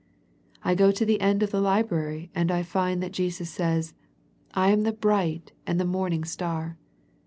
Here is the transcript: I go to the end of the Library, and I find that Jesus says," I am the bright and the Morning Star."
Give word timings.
I 0.63 0.73
go 0.73 0.91
to 0.91 1.05
the 1.05 1.21
end 1.21 1.43
of 1.43 1.51
the 1.51 1.61
Library, 1.61 2.31
and 2.33 2.49
I 2.51 2.63
find 2.63 3.03
that 3.03 3.11
Jesus 3.11 3.51
says," 3.51 3.93
I 4.65 4.71
am 4.71 4.81
the 4.81 4.91
bright 4.93 5.51
and 5.67 5.79
the 5.79 5.85
Morning 5.85 6.23
Star." 6.23 6.79